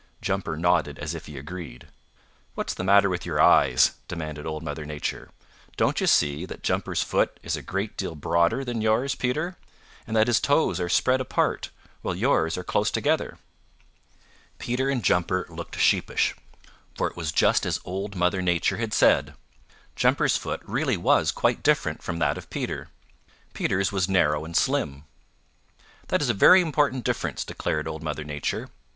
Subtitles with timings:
[0.19, 1.85] Jumper nodded as if he agreed.
[2.55, 5.29] "What's the matter with your eyes?" demanded Old Mother Nature.
[5.77, 9.57] "Don't you see that Jumper's foot is a great deal broader than yours, Peter,
[10.07, 11.69] and that his toes are spread apart,
[12.01, 13.37] while yours are close together?"
[14.57, 16.33] Peter and Jumper looked sheepish,
[16.97, 19.35] for it was just as Old Mother Nature had said.
[19.95, 22.87] Jumper's foot really was quite different from that of Peter.
[23.53, 25.03] Peter's was narrow and slim.
[26.07, 28.69] "That is a very important difference," declared Old Mother Nature.